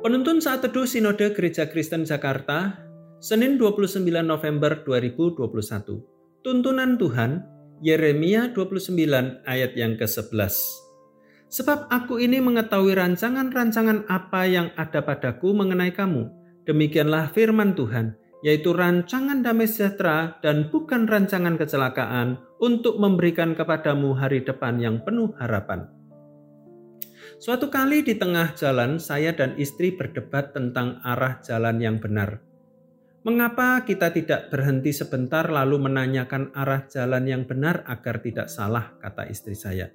[0.00, 2.72] Penuntun saat teduh Sinode Gereja Kristen Jakarta,
[3.20, 6.40] Senin 29 November 2021.
[6.40, 7.44] Tuntunan Tuhan,
[7.84, 8.96] Yeremia 29
[9.44, 10.56] ayat yang ke-11.
[11.52, 16.32] Sebab aku ini mengetahui rancangan-rancangan apa yang ada padaku mengenai kamu.
[16.64, 24.40] Demikianlah firman Tuhan, yaitu rancangan damai sejahtera dan bukan rancangan kecelakaan untuk memberikan kepadamu hari
[24.48, 25.99] depan yang penuh harapan.
[27.40, 32.36] Suatu kali di tengah jalan, saya dan istri berdebat tentang arah jalan yang benar.
[33.24, 39.24] Mengapa kita tidak berhenti sebentar lalu menanyakan arah jalan yang benar agar tidak salah, kata
[39.32, 39.88] istri saya.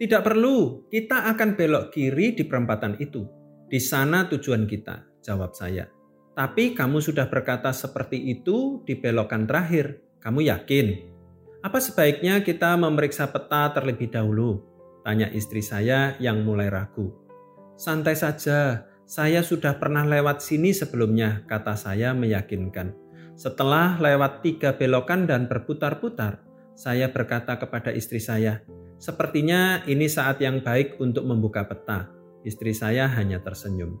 [0.00, 3.28] Tidak perlu, kita akan belok kiri di perempatan itu.
[3.68, 5.84] Di sana tujuan kita, jawab saya.
[6.32, 10.00] Tapi kamu sudah berkata seperti itu di belokan terakhir.
[10.16, 11.12] Kamu yakin?
[11.60, 14.73] Apa sebaiknya kita memeriksa peta terlebih dahulu?
[15.04, 17.12] Tanya istri saya yang mulai ragu.
[17.76, 22.96] Santai saja, saya sudah pernah lewat sini sebelumnya, kata saya meyakinkan.
[23.36, 26.40] Setelah lewat tiga belokan dan berputar-putar,
[26.72, 28.64] saya berkata kepada istri saya,
[28.96, 32.08] Sepertinya ini saat yang baik untuk membuka peta.
[32.46, 34.00] Istri saya hanya tersenyum.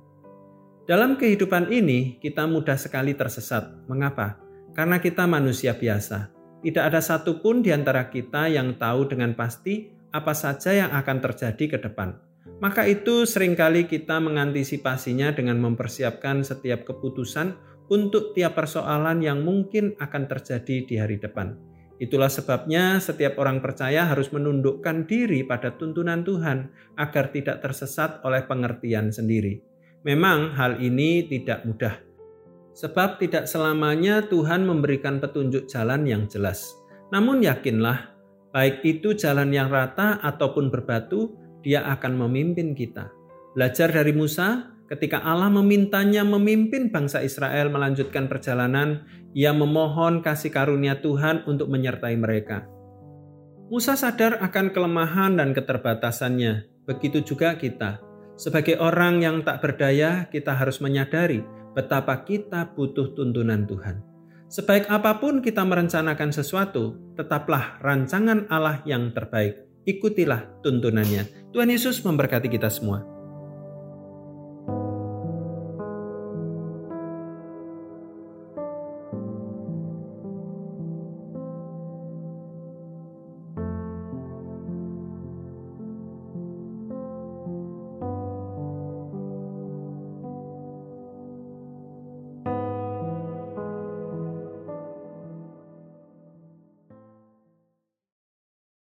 [0.84, 3.84] Dalam kehidupan ini, kita mudah sekali tersesat.
[3.88, 4.40] Mengapa?
[4.72, 6.32] Karena kita manusia biasa.
[6.64, 11.74] Tidak ada satupun di antara kita yang tahu dengan pasti apa saja yang akan terjadi
[11.74, 12.14] ke depan.
[12.62, 17.58] Maka itu sering kali kita mengantisipasinya dengan mempersiapkan setiap keputusan
[17.90, 21.58] untuk tiap persoalan yang mungkin akan terjadi di hari depan.
[21.98, 28.42] Itulah sebabnya setiap orang percaya harus menundukkan diri pada tuntunan Tuhan agar tidak tersesat oleh
[28.46, 29.62] pengertian sendiri.
[30.02, 31.94] Memang hal ini tidak mudah.
[32.74, 36.74] Sebab tidak selamanya Tuhan memberikan petunjuk jalan yang jelas.
[37.14, 38.13] Namun yakinlah,
[38.54, 41.34] baik itu jalan yang rata ataupun berbatu,
[41.66, 43.10] dia akan memimpin kita.
[43.58, 51.00] Belajar dari Musa, Ketika Allah memintanya memimpin bangsa Israel melanjutkan perjalanan, ia memohon kasih karunia
[51.00, 52.68] Tuhan untuk menyertai mereka.
[53.72, 56.84] Musa sadar akan kelemahan dan keterbatasannya.
[56.84, 58.04] Begitu juga kita.
[58.36, 61.40] Sebagai orang yang tak berdaya, kita harus menyadari
[61.72, 64.13] betapa kita butuh tuntunan Tuhan.
[64.54, 69.66] Sebaik apa pun kita merencanakan sesuatu, tetaplah rancangan Allah yang terbaik.
[69.82, 71.50] Ikutilah tuntunannya.
[71.50, 73.02] Tuhan Yesus memberkati kita semua.